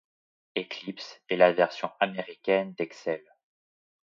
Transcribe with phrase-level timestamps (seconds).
[0.55, 3.23] Eclipse est la version américaine d'Excel.